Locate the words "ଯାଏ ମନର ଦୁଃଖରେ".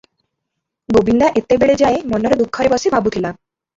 1.83-2.73